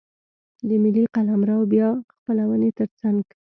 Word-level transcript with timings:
د 0.67 0.69
ملي 0.83 1.03
قلمرو 1.15 1.59
بیا 1.71 1.89
خپلونې 2.13 2.69
ترڅنګ. 2.77 3.17